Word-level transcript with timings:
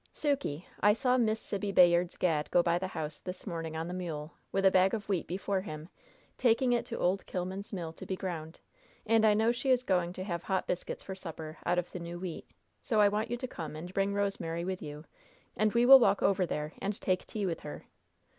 "Sukey: 0.15 0.65
I 0.79 0.93
saw 0.93 1.15
Miss 1.19 1.39
Sibby 1.39 1.71
Bayard's 1.71 2.17
Gad 2.17 2.49
go 2.49 2.63
by 2.63 2.79
the 2.79 2.87
house 2.87 3.19
this 3.19 3.45
morning 3.45 3.77
on 3.77 3.87
the 3.87 3.93
mule, 3.93 4.33
with 4.51 4.65
a 4.65 4.71
bag 4.71 4.95
of 4.95 5.07
wheat 5.07 5.27
before 5.27 5.61
him, 5.61 5.89
taking 6.39 6.73
it 6.73 6.87
to 6.87 6.97
old 6.97 7.23
Killman's 7.27 7.71
mill 7.71 7.93
to 7.93 8.05
be 8.07 8.15
ground, 8.15 8.59
and 9.05 9.23
I 9.27 9.35
know 9.35 9.51
she 9.51 9.69
is 9.69 9.83
going 9.83 10.11
to 10.13 10.23
have 10.23 10.41
hot 10.41 10.65
biscuits 10.65 11.03
for 11.03 11.13
supper 11.13 11.59
out 11.67 11.77
of 11.77 11.91
the 11.91 11.99
new 11.99 12.19
wheat; 12.19 12.49
so 12.81 12.99
I 12.99 13.09
want 13.09 13.29
you 13.29 13.37
to 13.37 13.47
come 13.47 13.75
and 13.75 13.93
bring 13.93 14.11
Rosemary 14.15 14.65
with 14.65 14.81
you, 14.81 15.05
and 15.55 15.71
we 15.71 15.85
will 15.85 15.99
walk 15.99 16.23
over 16.23 16.47
there 16.47 16.73
and 16.79 16.99
take 16.99 17.27
tea 17.27 17.45
with 17.45 17.59
her. 17.59 17.85